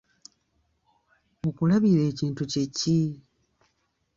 Okulabirira 1.47 2.03
ekintu 2.11 2.41
kye 2.51 2.63
ki? 2.77 2.99